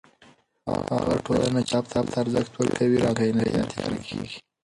[0.93, 4.37] هغه ټولنه چې کتاب ته ارزښت ورکوي، راتلونکی یې نه تیاره کېږي.